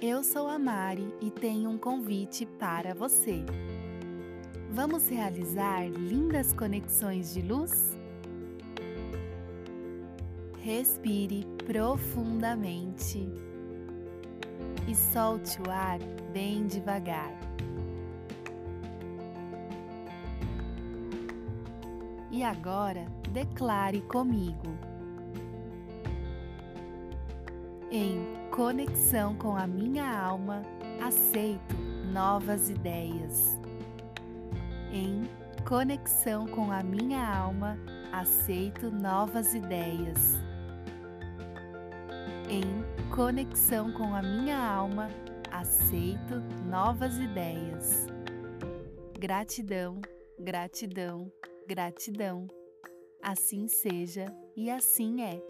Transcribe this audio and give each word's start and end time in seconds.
Eu 0.00 0.24
sou 0.24 0.48
a 0.48 0.58
Mari 0.58 1.14
e 1.20 1.30
tenho 1.30 1.68
um 1.68 1.76
convite 1.76 2.46
para 2.58 2.94
você. 2.94 3.44
Vamos 4.70 5.10
realizar 5.10 5.86
lindas 5.90 6.54
conexões 6.54 7.34
de 7.34 7.42
luz? 7.42 7.98
Respire 10.62 11.46
profundamente 11.66 13.28
e 14.88 14.94
solte 14.94 15.60
o 15.60 15.70
ar 15.70 15.98
bem 16.32 16.66
devagar. 16.66 17.38
E 22.30 22.42
agora 22.42 23.04
declare 23.34 24.00
comigo. 24.00 24.74
Em 27.90 28.39
conexão 28.60 29.34
com 29.36 29.56
a 29.56 29.66
minha 29.66 30.04
alma, 30.04 30.60
aceito 31.02 31.74
novas 32.12 32.68
ideias. 32.68 33.58
Em 34.92 35.22
conexão 35.66 36.46
com 36.46 36.70
a 36.70 36.82
minha 36.82 37.26
alma, 37.26 37.78
aceito 38.12 38.90
novas 38.90 39.54
ideias. 39.54 40.38
Em 42.50 43.08
conexão 43.08 43.90
com 43.92 44.14
a 44.14 44.20
minha 44.20 44.58
alma, 44.58 45.08
aceito 45.50 46.34
novas 46.68 47.16
ideias. 47.16 48.08
Gratidão, 49.18 50.02
gratidão, 50.38 51.32
gratidão. 51.66 52.46
Assim 53.22 53.68
seja 53.68 54.26
e 54.54 54.70
assim 54.70 55.22
é. 55.22 55.40